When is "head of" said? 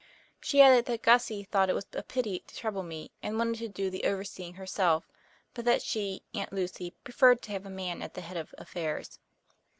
8.21-8.55